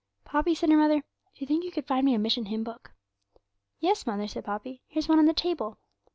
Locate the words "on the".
5.19-5.31